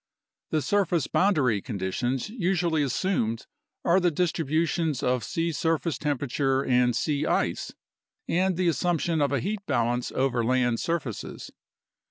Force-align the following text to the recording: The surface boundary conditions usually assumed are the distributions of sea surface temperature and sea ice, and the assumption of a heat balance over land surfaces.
The 0.49 0.63
surface 0.63 1.05
boundary 1.05 1.61
conditions 1.61 2.27
usually 2.27 2.81
assumed 2.81 3.45
are 3.85 3.99
the 3.99 4.09
distributions 4.09 5.03
of 5.03 5.23
sea 5.23 5.51
surface 5.51 5.99
temperature 5.99 6.63
and 6.65 6.95
sea 6.95 7.27
ice, 7.27 7.73
and 8.27 8.57
the 8.57 8.67
assumption 8.67 9.21
of 9.21 9.31
a 9.31 9.39
heat 9.39 9.63
balance 9.67 10.11
over 10.13 10.43
land 10.43 10.79
surfaces. 10.79 11.51